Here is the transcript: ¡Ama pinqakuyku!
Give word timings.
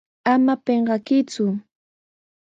¡Ama 0.31 0.53
pinqakuyku! 0.65 1.45